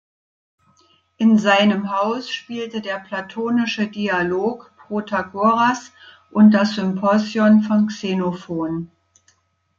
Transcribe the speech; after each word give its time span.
In 1.17 1.37
seinem 1.37 1.91
Haus 1.95 2.31
spielte 2.31 2.81
der 2.81 2.97
platonische 2.97 3.85
Dialog 3.87 4.73
"Protagoras" 4.87 5.91
und 6.31 6.49
das 6.55 6.73
"Symposion" 6.73 7.61
von 7.61 7.85
Xenophon. 7.85 8.89